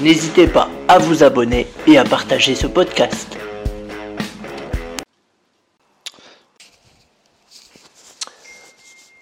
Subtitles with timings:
[0.00, 3.38] N'hésitez pas à vous abonner et à partager ce podcast.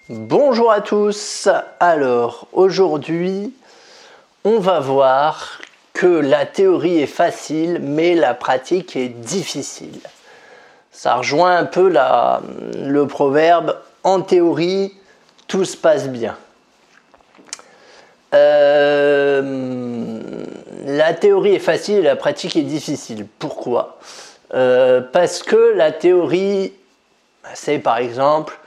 [0.09, 1.47] Bonjour à tous.
[1.79, 3.53] Alors, aujourd'hui,
[4.43, 5.61] on va voir
[5.93, 9.99] que la théorie est facile, mais la pratique est difficile.
[10.91, 14.91] Ça rejoint un peu le proverbe en théorie,
[15.47, 16.35] tout se passe bien.
[18.33, 19.83] Euh,
[20.83, 23.25] la théorie est facile et la pratique est difficile.
[23.39, 23.97] Pourquoi?
[24.53, 26.73] Euh, Parce que la théorie,
[27.53, 28.59] c'est par exemple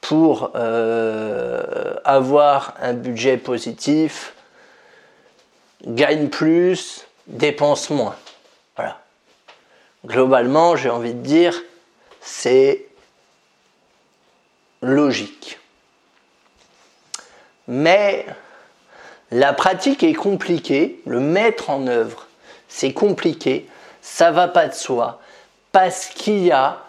[0.00, 4.34] pour euh, avoir un budget positif,
[5.86, 8.16] gagne plus, dépense moins.
[8.76, 9.00] Voilà.
[10.04, 11.62] Globalement, j'ai envie de dire,
[12.20, 12.86] c'est
[14.82, 15.60] logique.
[17.68, 18.26] Mais
[19.32, 22.26] la pratique est compliquée, le mettre en œuvre,
[22.68, 23.66] c'est compliqué,
[24.02, 25.20] ça va pas de soi,
[25.72, 26.82] parce qu'il y a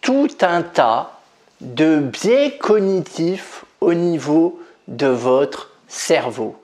[0.00, 1.18] tout un tas
[1.60, 6.56] de biais cognitifs au niveau de votre cerveau.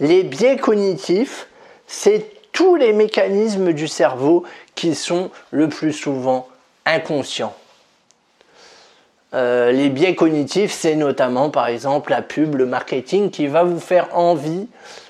[0.00, 1.48] Les biais cognitifs,
[1.86, 6.46] c'est tous les mécanismes du cerveau qui sont le plus souvent
[6.84, 7.54] inconscients.
[9.34, 13.80] Euh, les biais cognitifs, c'est notamment par exemple la pub, le marketing qui va vous
[13.80, 14.68] faire envie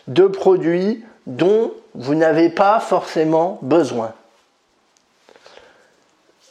[0.09, 4.15] de produits dont vous n'avez pas forcément besoin.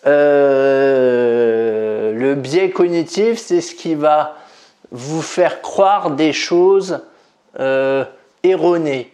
[0.05, 0.93] Euh,
[2.13, 4.35] le biais cognitif, c'est ce qui va
[4.91, 6.99] vous faire croire des choses
[7.59, 8.05] euh,
[8.43, 9.11] erronées.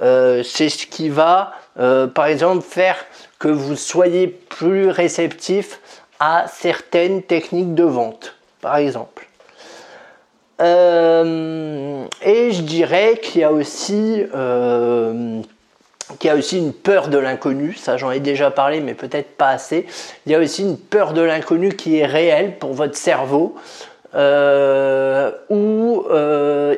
[0.00, 2.96] c'est ce qui va, par exemple, faire
[3.38, 5.80] que vous soyez plus réceptif
[6.48, 9.26] certaines techniques de vente, par exemple.
[10.60, 15.40] Euh, et je dirais qu'il y a aussi euh,
[16.18, 19.36] qu'il y a aussi une peur de l'inconnu, ça j'en ai déjà parlé mais peut-être
[19.36, 19.86] pas assez.
[20.26, 23.54] Il y a aussi une peur de l'inconnu qui est réelle pour votre cerveau,
[24.14, 26.04] euh, où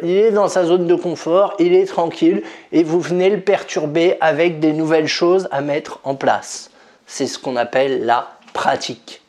[0.02, 4.16] il est dans sa zone de confort, il est tranquille et vous venez le perturber
[4.20, 6.70] avec des nouvelles choses à mettre en place.
[7.08, 9.21] C'est ce qu'on appelle la pratique.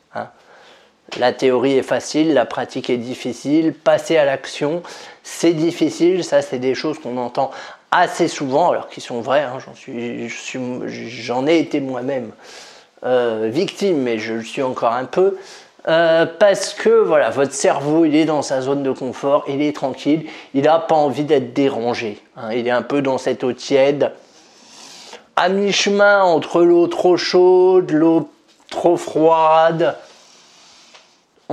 [1.20, 4.82] La théorie est facile, la pratique est difficile, passer à l'action,
[5.22, 7.52] c'est difficile, ça c'est des choses qu'on entend
[7.92, 9.60] assez souvent, alors qui sont vraies, hein,
[10.88, 12.32] j'en ai été moi-même
[13.06, 15.38] euh, victime, mais je le suis encore un peu,
[15.88, 19.76] euh, parce que voilà, votre cerveau il est dans sa zone de confort, il est
[19.76, 20.26] tranquille,
[20.56, 22.52] il n'a pas envie d'être dérangé, hein.
[22.54, 24.12] il est un peu dans cette eau tiède,
[25.36, 28.30] à mi-chemin entre l'eau trop chaude, l'eau
[28.70, 29.96] trop froide,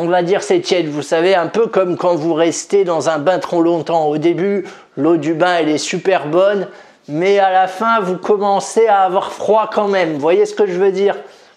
[0.01, 3.19] on va dire c'est tiède, vous savez, un peu comme quand vous restez dans un
[3.19, 4.07] bain trop longtemps.
[4.07, 4.67] Au début,
[4.97, 6.69] l'eau du bain, elle est super bonne,
[7.07, 10.15] mais à la fin, vous commencez à avoir froid quand même.
[10.15, 11.17] Voyez ce que je veux dire?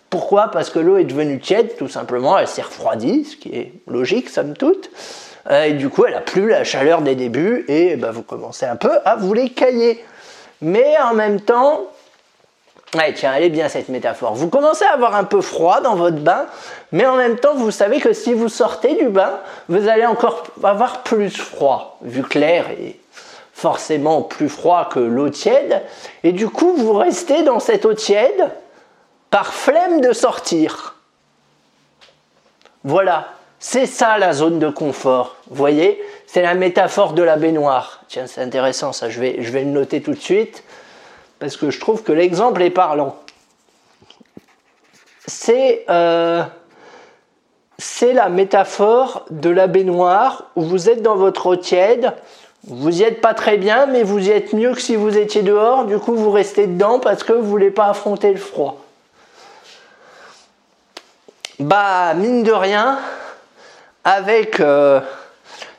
[0.10, 0.50] Pourquoi?
[0.52, 4.30] Parce que l'eau est devenue tiède, tout simplement, elle s'est refroidie, ce qui est logique,
[4.30, 4.92] somme toute.
[5.50, 8.66] Euh, et du coup, elle a plus la chaleur des débuts, et bah, vous commencez
[8.66, 10.04] un peu à vous les cailler.
[10.62, 11.82] Mais en même temps,
[12.96, 14.36] Ouais, tiens, elle est bien cette métaphore.
[14.36, 16.46] Vous commencez à avoir un peu froid dans votre bain,
[16.92, 20.44] mais en même temps, vous savez que si vous sortez du bain, vous allez encore
[20.64, 23.00] avoir plus froid, vu que l'air est
[23.54, 25.82] forcément plus froid que l'eau tiède,
[26.24, 28.52] et du coup, vous restez dans cette eau tiède
[29.32, 30.96] par flemme de sortir.
[32.84, 35.38] Voilà, c'est ça la zone de confort.
[35.48, 38.02] Vous voyez, c'est la métaphore de la baignoire.
[38.08, 40.64] Tiens, c'est intéressant ça, je vais, je vais le noter tout de suite
[41.44, 43.18] parce que je trouve que l'exemple est parlant.
[45.50, 46.42] Euh,
[47.78, 52.14] c'est la métaphore de la baignoire où vous êtes dans votre eau tiède,
[52.66, 55.42] vous y êtes pas très bien, mais vous y êtes mieux que si vous étiez
[55.42, 58.82] dehors, du coup vous restez dedans parce que vous voulez pas affronter le froid.
[61.60, 63.00] Bah, mine de rien,
[64.06, 65.02] avec euh,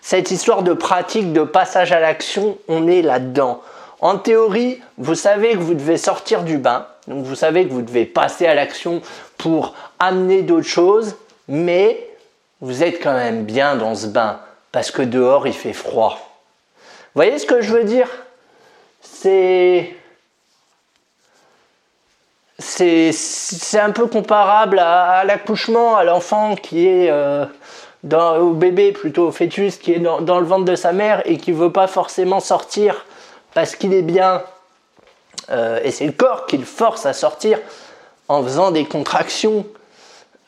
[0.03, 3.63] cette histoire de pratique, de passage à l'action, on est là-dedans.
[4.05, 7.81] En théorie, vous savez que vous devez sortir du bain, donc vous savez que vous
[7.81, 9.01] devez passer à l'action
[9.39, 11.17] pour amener d'autres choses,
[11.49, 12.07] mais
[12.61, 14.41] vous êtes quand même bien dans ce bain
[14.73, 16.19] parce que dehors il fait froid.
[16.19, 18.11] Vous voyez ce que je veux dire?
[19.01, 19.97] C'est
[22.59, 27.47] c'est un peu comparable à, l'accouchement, à l'enfant qui est euh,
[28.03, 31.39] dans, au bébé plutôt au fœtus qui est dans, le ventre de sa mère et
[31.39, 33.07] qui veut pas forcément sortir
[33.55, 34.43] parce qu'il est bien.
[35.51, 37.59] Euh, et c'est le corps qui le force à sortir
[38.29, 39.67] en faisant des contractions.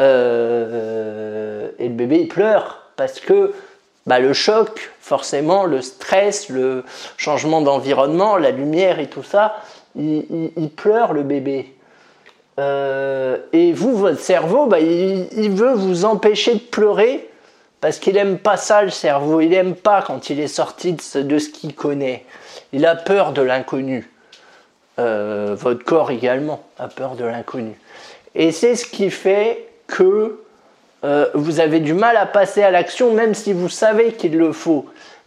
[0.01, 3.55] Euh, et le bébé il pleure parce que
[4.07, 6.85] bah, le choc, forcément, le stress, le
[7.17, 9.57] changement d'environnement, la lumière et tout ça,
[9.97, 11.75] il, pleure le bébé.
[12.59, 17.29] Euh, et vous, votre cerveau, bah, il, veut vous empêcher de pleurer
[17.87, 19.41] parce qu'il n'aime pas ça, le cerveau.
[19.41, 22.25] Il n'aime pas quand il est sorti de ce, qu'il connaît.
[22.73, 24.11] Il a peur de l'inconnu.
[24.99, 27.79] Euh, votre corps également a peur de l'inconnu.
[28.35, 30.41] Et c'est ce qui fait que
[31.05, 34.51] euh, vous avez du mal à passer à l'action même si vous savez qu'il le
[34.51, 34.87] faut.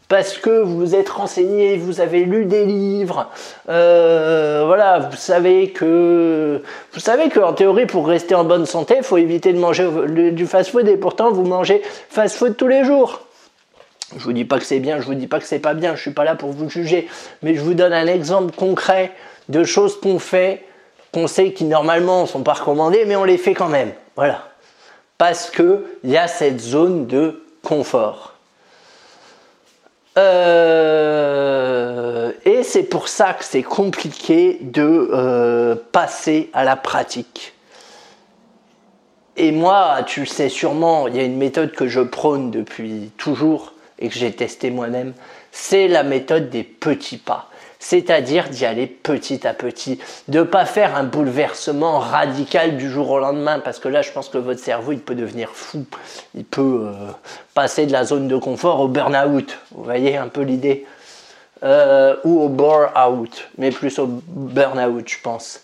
[0.10, 3.30] Parce que vous êtes renseigné, vous avez lu des livres,
[3.70, 6.62] euh, voilà, vous savez que
[6.94, 9.88] vous savez qu'en théorie pour rester en bonne santé, il faut éviter de manger
[10.32, 13.22] du fast-food et pourtant vous mangez fast-food tous les jours.
[14.18, 15.96] Je vous dis pas que c'est bien, je vous dis pas que c'est pas bien,
[15.96, 17.08] je suis pas là pour vous juger,
[17.44, 19.12] mais je vous donne un exemple concret
[19.48, 20.66] de choses qu'on fait,
[21.14, 23.92] qu'on sait qui normalement sont pas recommandées, mais on les fait quand même.
[24.16, 24.50] Voilà
[25.20, 28.39] parce qu'il y a cette zone de confort.
[30.18, 31.20] Euh,
[32.46, 37.54] et c'est pour ça que c'est compliqué de euh, passer à la pratique.
[39.38, 43.12] Et moi, tu le sais sûrement, il y a une méthode que je prône depuis
[43.18, 45.14] toujours et que j'ai testée moi-même,
[45.52, 50.66] c'est la méthode des petits pas c'est-à-dire d'y aller petit à petit, de ne pas
[50.66, 54.60] faire un bouleversement radical du jour au lendemain, parce que là je pense que votre
[54.60, 55.86] cerveau il peut devenir fou,
[56.36, 56.92] il peut euh,
[57.54, 60.86] passer de la zone de confort au burn-out, vous voyez un peu l'idée,
[61.64, 65.62] euh, ou au bore-out, mais plus au burn-out je pense.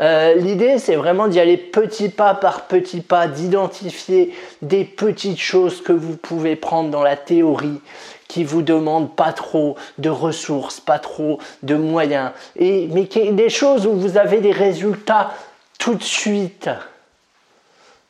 [0.00, 4.32] Euh, l'idée, c'est vraiment d'y aller petit pas par petit pas, d'identifier
[4.62, 7.80] des petites choses que vous pouvez prendre dans la théorie
[8.28, 13.86] qui vous demandent pas trop de ressources, pas trop de moyens, et, mais des choses
[13.86, 15.32] où vous avez des résultats
[15.78, 16.68] tout de suite.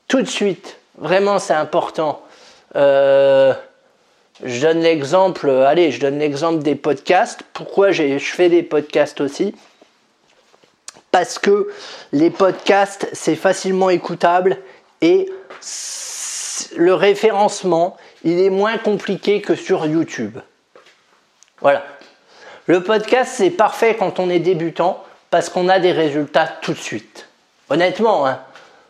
[0.08, 0.76] Tout de suite.
[0.96, 2.22] Vraiment, c'est important.
[2.74, 3.54] Euh,
[4.44, 7.42] je donne l'exemple, allez, je donne l'exemple des podcasts.
[7.52, 9.54] Pourquoi je fais des podcasts aussi?
[11.10, 11.68] Parce que
[12.12, 14.58] les podcasts, c'est facilement écoutable
[15.00, 15.30] et
[16.76, 20.38] le référencement, il est moins compliqué que sur YouTube.
[21.60, 21.84] Voilà.
[22.66, 26.78] Le podcast, c'est parfait quand on est débutant parce qu'on a des résultats tout de
[26.78, 27.28] suite.
[27.70, 28.40] Honnêtement, hein.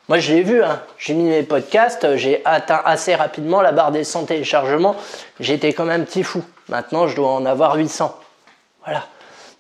[0.09, 0.83] moi je l'ai vu, hein.
[0.99, 4.97] j'ai mis mes podcasts, j'ai atteint assez rapidement la barre des 100 téléchargements,
[5.41, 6.45] j'étais comme un petit fou.
[6.69, 8.17] Maintenant, je dois en avoir 800.
[8.85, 9.05] Voilà.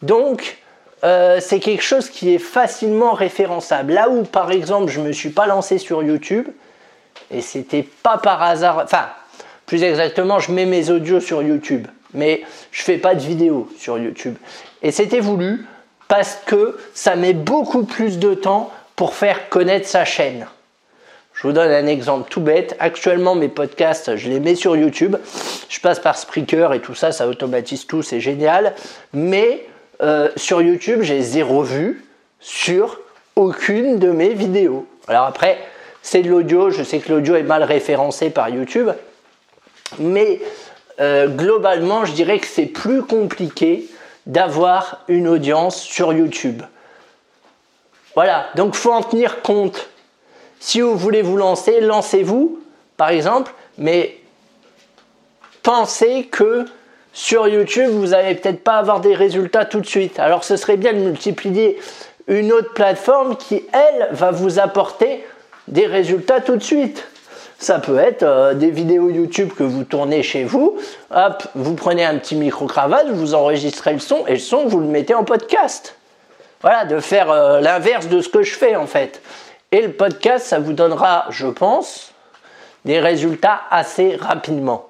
[0.02, 0.58] Donc,
[1.04, 3.92] euh, c'est quelque chose qui est facilement référençable.
[3.92, 6.48] Là où, par exemple, je ne me suis pas lancé sur YouTube,
[7.30, 9.08] et c'était pas par hasard, enfin,
[9.68, 12.40] plus exactement, je mets mes audios sur YouTube, mais
[12.72, 14.34] je fais pas de vidéos sur YouTube.
[14.82, 15.66] Et c'était voulu
[16.08, 20.46] parce que ça met beaucoup plus de temps pour faire connaître sa chaîne.
[21.34, 22.76] Je vous donne un exemple tout bête.
[22.80, 25.16] Actuellement, mes podcasts, je les mets sur YouTube.
[25.68, 28.74] Je passe par Spreaker et tout ça, ça automatise tout, c'est génial.
[29.12, 29.66] Mais
[30.00, 32.06] euh, sur YouTube, j'ai zéro vue
[32.40, 33.00] sur
[33.36, 34.86] aucune de mes vidéos.
[35.08, 35.58] Alors après,
[36.00, 36.70] c'est de l'audio.
[36.70, 38.88] Je sais que l'audio est mal référencé par YouTube.
[39.98, 40.40] Mais
[41.00, 43.88] euh, globalement, je dirais que c'est plus compliqué
[44.26, 46.62] d'avoir une audience sur YouTube.
[48.14, 49.88] Voilà, donc faut en tenir compte.
[50.60, 52.58] Si vous voulez vous lancer, lancez-vous,
[52.96, 54.18] par exemple, mais
[55.62, 56.66] pensez que
[57.12, 60.18] sur YouTube, vous n'allez peut-être pas avoir des résultats tout de suite.
[60.18, 61.78] Alors ce serait bien de multiplier
[62.26, 65.24] une autre plateforme qui, elle, va vous apporter
[65.66, 67.06] des résultats tout de suite.
[67.60, 70.76] Ça peut être euh, des vidéos YouTube que vous tournez chez vous.
[71.10, 74.86] Hop, vous prenez un petit micro-cravate, vous enregistrez le son et le son, vous le
[74.86, 75.96] mettez en podcast.
[76.60, 79.20] Voilà, de faire euh, l'inverse de ce que je fais en fait.
[79.72, 82.12] Et le podcast, ça vous donnera, je pense,
[82.84, 84.88] des résultats assez rapidement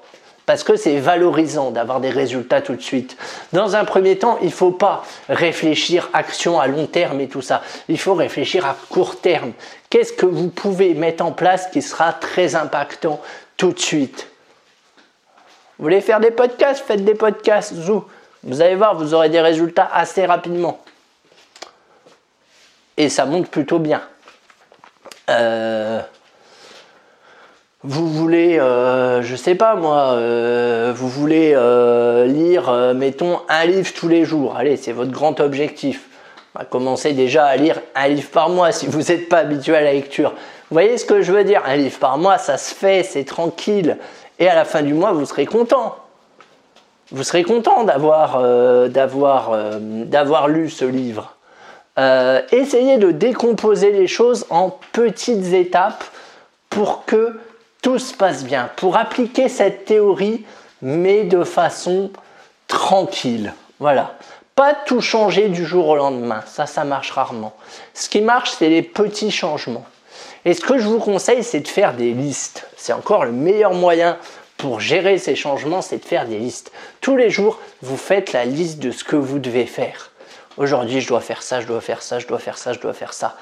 [0.48, 3.18] parce que c'est valorisant d'avoir des résultats tout de suite.
[3.52, 7.42] Dans un premier temps, il ne faut pas réfléchir action à long terme et tout
[7.42, 7.60] ça.
[7.90, 9.52] Il faut réfléchir à court terme.
[9.90, 13.20] Qu'est-ce que vous pouvez mettre en place qui sera très impactant
[13.56, 14.28] tout de suite
[15.78, 16.84] Vous voulez faire des podcasts?
[16.84, 17.74] Faites des podcasts.
[18.42, 20.80] Vous allez voir, vous aurez des résultats assez rapidement.
[22.96, 24.02] Et ça monte plutôt bien.
[25.30, 26.00] Euh,
[27.84, 33.92] vous voulez, euh, je sais pas moi, euh, vous voulez euh, lire, mettons, un livre
[33.94, 34.56] tous les jours.
[34.56, 36.07] Allez, c'est votre grand objectif.
[36.64, 39.92] Commencez déjà à lire un livre par mois si vous n'êtes pas habitué à la
[39.92, 40.30] lecture.
[40.30, 41.62] Vous voyez ce que je veux dire?
[41.64, 43.96] Un livre par mois, ça se fait, c'est tranquille.
[44.38, 45.96] Et à la fin du mois, vous serez content.
[47.10, 51.34] Vous serez content d'avoir euh, euh, lu ce livre.
[51.98, 56.04] Euh, essayez de décomposer les choses en petites étapes
[56.68, 57.40] pour que
[57.82, 60.44] tout se passe bien, pour appliquer cette théorie,
[60.82, 62.10] mais de façon
[62.66, 63.54] tranquille.
[63.80, 64.17] Voilà.
[64.58, 67.54] Pas tout changer du jour au lendemain, ça, ça marche rarement.
[67.94, 69.86] Ce qui marche, c'est les petits changements.
[70.44, 72.66] Et ce que je vous conseille, c'est de faire des listes.
[72.76, 74.18] C'est encore le meilleur moyen
[74.56, 76.72] pour gérer ces changements, c'est de faire des listes.
[77.00, 80.10] Tous les jours, vous faites la liste de ce que vous devez faire.
[80.56, 82.94] Aujourd'hui, je dois faire ça, je dois faire ça, je dois faire ça, je dois
[82.94, 83.36] faire ça.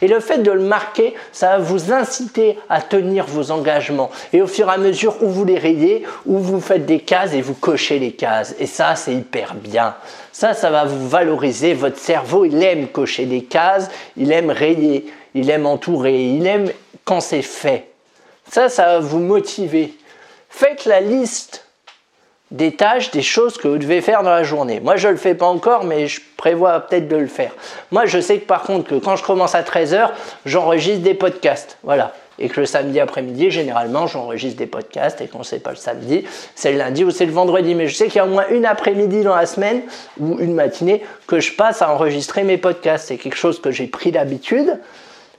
[0.00, 4.10] Et le fait de le marquer, ça va vous inciter à tenir vos engagements.
[4.32, 7.32] Et au fur et à mesure où vous les rayez, où vous faites des cases
[7.32, 8.54] et vous cochez les cases.
[8.60, 9.96] Et ça, c'est hyper bien.
[10.32, 11.74] Ça, ça va vous valoriser.
[11.74, 16.70] Votre cerveau, il aime cocher des cases, il aime rayer, il aime entourer, il aime
[17.04, 17.88] quand c'est fait.
[18.48, 19.94] Ça, ça va vous motiver.
[20.48, 21.65] Faites la liste
[22.50, 24.78] des tâches, des choses que vous devez faire dans la journée.
[24.80, 27.52] Moi, je ne le fais pas encore, mais je prévois peut-être de le faire.
[27.90, 30.10] Moi, je sais que par contre, que quand je commence à 13h,
[30.44, 31.78] j'enregistre des podcasts.
[31.82, 32.12] Voilà.
[32.38, 35.20] Et que le samedi après-midi, généralement, j'enregistre des podcasts.
[35.22, 36.24] Et quand c'est pas le samedi,
[36.54, 37.74] c'est le lundi ou c'est le vendredi.
[37.74, 39.82] Mais je sais qu'il y a au moins une après-midi dans la semaine
[40.20, 43.08] ou une matinée que je passe à enregistrer mes podcasts.
[43.08, 44.78] C'est quelque chose que j'ai pris d'habitude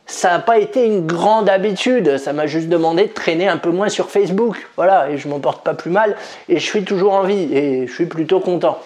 [0.08, 2.18] ça n'a pas été une grande habitude.
[2.18, 4.68] Ça m'a juste demandé de traîner un peu moins sur Facebook.
[4.78, 6.16] Voilà, et je m'en porte pas plus mal.
[6.48, 7.54] Et je suis toujours en vie.
[7.54, 8.80] Et je suis plutôt content.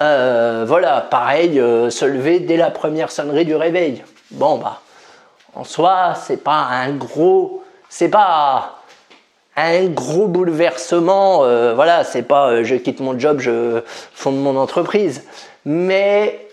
[0.00, 4.02] Euh, voilà, pareil, euh, se lever dès la première sonnerie du réveil.
[4.30, 4.80] Bon, bah,
[5.54, 7.62] en soi, c'est pas un gros.
[7.90, 8.78] C'est pas
[9.56, 11.44] un gros bouleversement.
[11.44, 13.82] Euh, voilà, c'est pas je quitte mon job, je
[14.14, 15.24] fonde mon entreprise.
[15.66, 16.48] Mais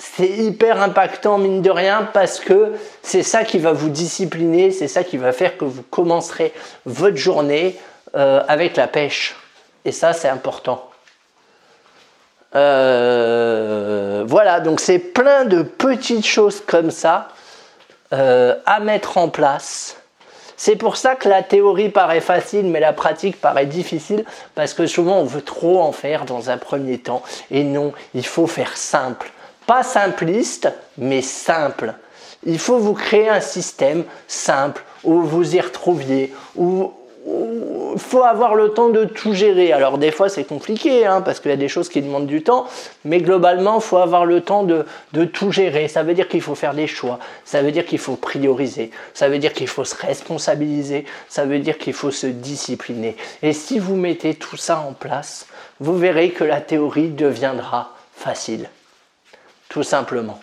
[0.00, 4.88] c'est hyper impactant mine de rien parce que c'est ça qui va vous discipliner, c'est
[4.88, 6.54] ça qui va faire que vous commencerez
[6.86, 7.78] votre journée
[8.16, 9.36] euh, avec la pêche.
[9.84, 10.88] Et ça, c'est important.
[12.54, 17.28] Euh, voilà, donc c'est plein de petites choses comme ça
[18.14, 19.98] euh, à mettre en place.
[20.56, 24.86] C'est pour ça que la théorie paraît facile, mais la pratique paraît difficile, parce que
[24.86, 27.22] souvent on veut trop en faire dans un premier temps.
[27.50, 29.30] Et non, il faut faire simple.
[29.70, 31.94] Pas simpliste, mais simple.
[32.44, 36.92] Il faut vous créer un système simple où vous y retrouviez, où
[37.24, 39.70] il faut avoir le temps de tout gérer.
[39.70, 42.42] Alors des fois c'est compliqué hein, parce qu'il y a des choses qui demandent du
[42.42, 42.66] temps,
[43.04, 45.86] mais globalement il faut avoir le temps de, de tout gérer.
[45.86, 49.28] Ça veut dire qu'il faut faire des choix, ça veut dire qu'il faut prioriser, ça
[49.28, 53.16] veut dire qu'il faut se responsabiliser, ça veut dire qu'il faut se discipliner.
[53.40, 55.46] Et si vous mettez tout ça en place,
[55.78, 58.68] vous verrez que la théorie deviendra facile
[59.70, 60.38] tout simplement.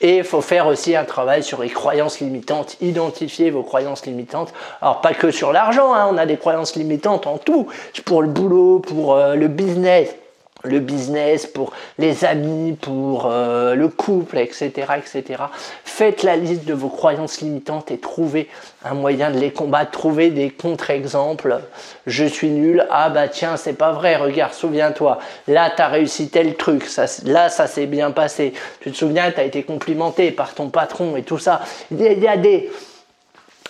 [0.00, 4.52] Et il faut faire aussi un travail sur les croyances limitantes, identifier vos croyances limitantes.
[4.80, 7.68] Alors pas que sur l'argent, hein, on a des croyances limitantes en tout,
[8.04, 10.14] pour le boulot, pour euh, le business,
[10.64, 15.44] le business, pour les amis, pour euh, le couple, etc., etc.
[15.84, 18.48] Faites la liste de vos croyances limitantes et trouvez
[18.84, 19.90] un moyen de les combattre.
[19.90, 21.60] Trouvez des contre-exemples.
[22.06, 22.86] Je suis nul.
[22.90, 24.16] Ah bah tiens, c'est pas vrai.
[24.16, 25.18] Regarde, souviens-toi.
[25.48, 26.84] Là, tu as réussi tel truc.
[26.84, 28.52] Ça, là, ça s'est bien passé.
[28.80, 31.60] Tu te souviens, tu as été complimenté par ton patron et tout ça.
[31.90, 32.70] Il y a des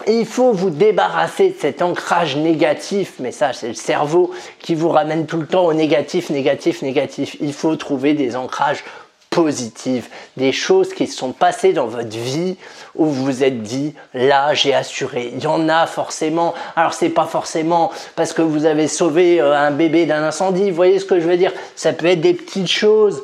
[0.06, 4.88] il faut vous débarrasser de cet ancrage négatif, mais ça c'est le cerveau qui vous
[4.88, 7.37] ramène tout le temps au négatif, négatif, négatif.
[7.40, 8.84] Il faut trouver des ancrages
[9.32, 12.56] positifs, des choses qui se sont passées dans votre vie
[12.94, 15.32] où vous vous êtes dit là j'ai assuré.
[15.34, 16.54] Il y en a forcément.
[16.76, 20.68] Alors c'est pas forcément parce que vous avez sauvé euh, un bébé d'un incendie.
[20.68, 21.52] Vous voyez ce que je veux dire?
[21.76, 23.22] Ça peut être des petites choses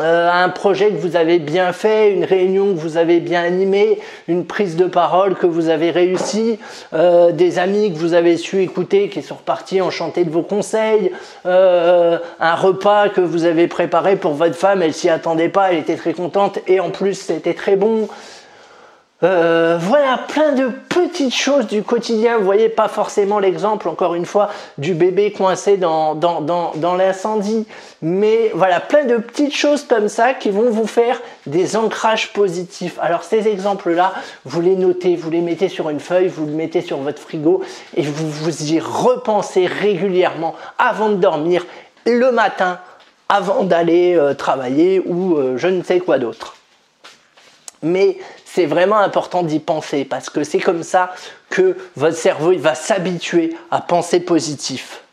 [0.00, 4.00] euh, un projet que vous avez bien fait, une réunion que vous avez bien animée,
[4.26, 6.58] une prise de parole que vous avez réussi,
[6.94, 11.12] euh, des amis que vous avez su écouter qui sont repartis enchantés de vos conseils,
[11.46, 15.78] euh, un repas que vous avez préparé pour votre femme, elle s'y attendait pas, elle
[15.78, 18.08] était très contente et en plus c'était très bon.
[19.24, 22.38] Euh, voilà, plein de petites choses du quotidien.
[22.38, 24.48] Vous voyez pas forcément l'exemple, encore une fois,
[24.78, 27.66] du bébé coincé dans, dans, dans, l'incendie.
[28.00, 32.96] Mais voilà, plein de petites choses comme ça qui vont vous faire des ancrages positifs.
[33.00, 34.12] Alors ces exemples-là,
[34.44, 37.64] vous les notez, vous les mettez sur une feuille, vous les mettez sur votre frigo
[37.96, 41.66] et vous vous y repensez régulièrement avant de dormir,
[42.06, 42.78] le matin,
[43.28, 46.54] avant d'aller euh, travailler ou euh, je ne sais quoi d'autre.
[47.82, 48.18] Mais
[48.58, 51.12] c'est vraiment important d'y penser parce que c'est comme ça
[51.48, 55.04] que votre cerveau il va s'habituer à penser positif.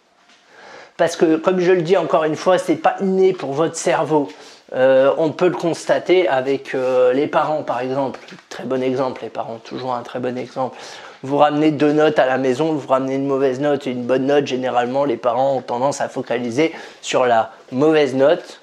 [0.97, 4.29] Parce que, comme je le dis encore une fois, c'est pas inné pour votre cerveau.
[4.73, 6.75] on peut le constater avec
[7.13, 8.19] les parents, par exemple.
[8.49, 10.75] Très bon exemple, les parents, toujours un très bon exemple.
[11.21, 14.25] Vous ramenez deux notes à la maison, vous ramenez une mauvaise note et une bonne
[14.25, 14.47] note.
[14.47, 16.73] Généralement, les parents ont tendance à focaliser
[17.03, 18.59] sur la mauvaise note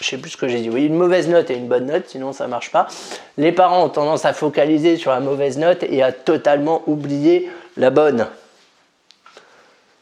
[0.00, 2.04] je sais plus ce que j'ai dit, oui, une mauvaise note et une bonne note,
[2.08, 2.88] sinon ça marche pas.
[3.36, 7.90] Les parents ont tendance à focaliser sur la mauvaise note et à totalement oublier la
[7.90, 8.26] bonne.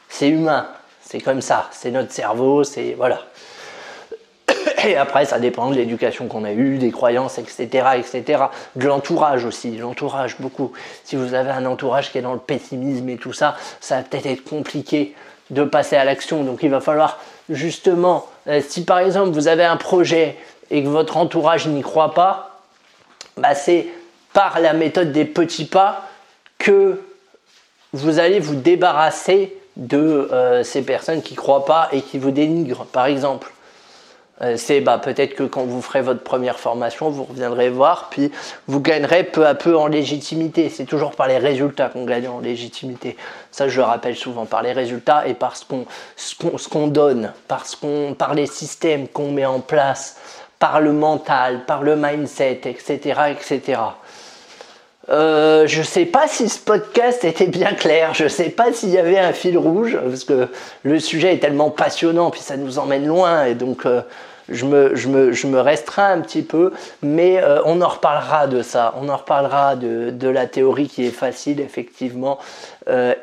[0.09, 0.69] C'est humain,
[1.03, 3.21] c'est comme ça, c'est notre cerveau, c'est voilà.
[4.87, 8.45] Et après, ça dépend de l'éducation qu'on a eue, des croyances, etc., etc.
[8.77, 10.73] De l'entourage aussi, l'entourage beaucoup.
[11.05, 14.03] Si vous avez un entourage qui est dans le pessimisme et tout ça, ça va
[14.03, 15.15] peut-être être compliqué
[15.51, 16.45] de passer à l'action.
[16.45, 17.19] Donc il va falloir
[17.49, 20.37] justement, euh, si par exemple vous avez un projet
[20.71, 22.61] et que votre entourage n'y croit pas,
[23.37, 23.87] bah, c'est
[24.33, 26.09] par la méthode des petits pas
[26.59, 27.01] que
[27.93, 32.31] vous allez vous débarrasser de euh, ces personnes qui ne croient pas et qui vous
[32.31, 33.53] dénigrent, par exemple.
[34.43, 38.31] Euh, c'est bah, peut-être que quand vous ferez votre première formation, vous reviendrez voir, puis
[38.67, 40.69] vous gagnerez peu à peu en légitimité.
[40.69, 43.17] C'est toujours par les résultats qu'on gagne en légitimité.
[43.51, 45.65] Ça, je le rappelle souvent, par les résultats et par ce
[46.69, 47.33] qu'on donne,
[47.81, 50.17] qu'on, par les systèmes qu'on met en place,
[50.59, 53.21] par le mental, par le mindset, etc.
[53.31, 53.81] etc.
[55.09, 58.99] Euh, je sais pas si ce podcast était bien clair, je sais pas s'il y
[58.99, 60.49] avait un fil rouge, parce que
[60.83, 64.03] le sujet est tellement passionnant, puis ça nous emmène loin, et donc euh,
[64.49, 66.73] je, me, je, me, je, me, restreins un petit peu,
[67.03, 71.07] mais euh, on en reparlera de ça, on en reparlera de, de la théorie qui
[71.07, 72.39] est facile, effectivement,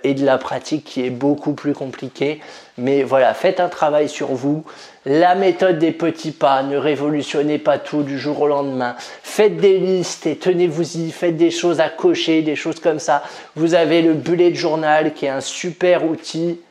[0.03, 2.41] et de la pratique qui est beaucoup plus compliquée.
[2.77, 4.65] Mais voilà, faites un travail sur vous.
[5.05, 8.95] La méthode des petits pas, ne révolutionnez pas tout du jour au lendemain.
[9.21, 13.21] Faites des listes et tenez-vous-y, faites des choses à cocher, des choses comme ça.
[13.57, 16.61] Vous avez le bullet journal qui est un super outil.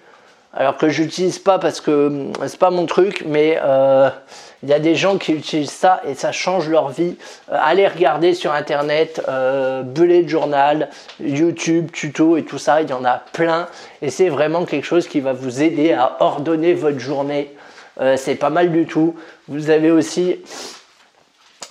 [0.54, 4.08] Alors que j'utilise pas parce que hum, c'est pas mon truc, mais euh,
[4.62, 7.16] il y a des gens qui utilisent ça et ça change leur vie.
[7.50, 10.88] Euh, allez regarder sur internet, euh, bullet journal,
[11.20, 13.66] YouTube, tuto et tout ça, il y en a plein.
[14.00, 17.50] Et c'est vraiment quelque chose qui va vous aider à ordonner votre journée.
[18.00, 19.14] Euh, c'est pas mal du tout.
[19.48, 20.36] Vous avez aussi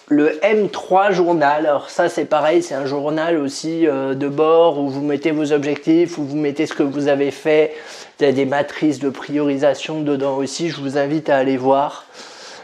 [0.07, 1.65] le M3 journal.
[1.65, 6.17] Alors ça c'est pareil, c'est un journal aussi de bord où vous mettez vos objectifs,
[6.17, 7.73] où vous mettez ce que vous avez fait.
[8.19, 10.69] Il y a des matrices de priorisation dedans aussi.
[10.69, 12.05] Je vous invite à aller voir.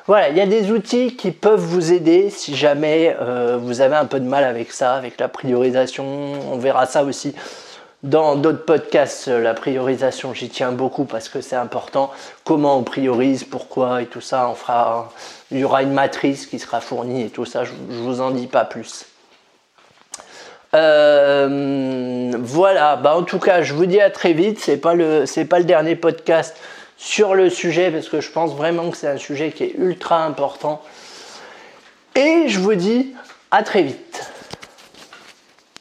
[0.08, 3.98] Voilà, il y a des outils qui peuvent vous aider si jamais euh, vous avez
[3.98, 6.06] un peu de mal avec ça, avec la priorisation.
[6.50, 7.36] On verra ça aussi
[8.08, 9.28] dans d'autres podcasts.
[9.28, 12.12] La priorisation, j'y tiens beaucoup parce que c'est important.
[12.43, 14.50] Comment on priorise, pourquoi et tout ça.
[14.50, 15.12] On fera,
[15.52, 17.63] il y aura une matrice qui sera fournie et tout ça.
[17.63, 19.06] Je, ne vous en dis pas plus.
[20.74, 24.60] Euh, voilà, bah en tout cas, je vous dis à très vite.
[24.60, 26.56] C'est pas pas le dernier podcast
[26.98, 30.24] sur le sujet parce que je pense vraiment que c'est un sujet qui est ultra
[30.24, 30.82] important.
[32.15, 33.13] Et je vous dis
[33.52, 34.32] à très vite.